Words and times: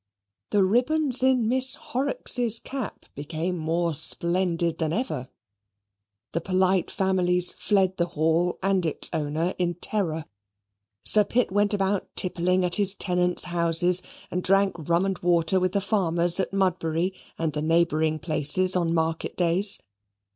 The 0.49 0.63
ribbons 0.63 1.21
in 1.21 1.47
Miss 1.47 1.75
Horrocks's 1.75 2.57
cap 2.57 3.05
became 3.13 3.55
more 3.55 3.93
splendid 3.93 4.79
than 4.79 4.91
ever. 4.91 5.29
The 6.31 6.41
polite 6.41 6.89
families 6.89 7.51
fled 7.51 7.97
the 7.97 8.07
hall 8.07 8.57
and 8.63 8.83
its 8.83 9.11
owner 9.13 9.53
in 9.59 9.75
terror. 9.75 10.25
Sir 11.05 11.23
Pitt 11.23 11.51
went 11.51 11.75
about 11.75 12.09
tippling 12.15 12.65
at 12.65 12.77
his 12.81 12.95
tenants' 12.95 13.43
houses; 13.43 14.01
and 14.31 14.41
drank 14.43 14.73
rum 14.79 15.05
and 15.05 15.19
water 15.19 15.59
with 15.59 15.73
the 15.73 15.79
farmers 15.81 16.39
at 16.39 16.51
Mudbury 16.51 17.13
and 17.37 17.53
the 17.53 17.61
neighbouring 17.61 18.17
places 18.17 18.75
on 18.75 18.95
market 18.95 19.37
days. 19.37 19.79